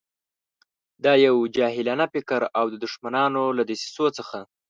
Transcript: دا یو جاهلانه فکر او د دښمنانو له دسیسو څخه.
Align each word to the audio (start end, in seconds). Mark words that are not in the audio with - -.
دا 1.03 1.13
یو 1.25 1.35
جاهلانه 1.55 2.05
فکر 2.13 2.41
او 2.59 2.65
د 2.73 2.75
دښمنانو 2.83 3.43
له 3.57 3.63
دسیسو 3.69 4.05
څخه. 4.17 4.39